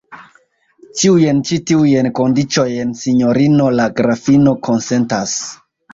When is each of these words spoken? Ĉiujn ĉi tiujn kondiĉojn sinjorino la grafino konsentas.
Ĉiujn 1.01 1.43
ĉi 1.49 1.59
tiujn 1.71 2.09
kondiĉojn 2.21 2.97
sinjorino 3.03 3.69
la 3.81 3.87
grafino 4.01 4.55
konsentas. 4.69 5.37